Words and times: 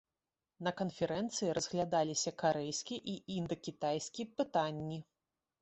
На 0.67 0.71
канферэнцыі 0.79 1.49
разглядаліся 1.57 2.33
карэйскі 2.45 2.95
і 3.13 3.15
індакітайскі 3.37 4.29
пытанні. 4.41 4.99